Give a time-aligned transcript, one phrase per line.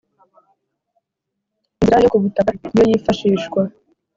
[1.79, 3.61] Inzira yo ku butaka niyoyifashishwa.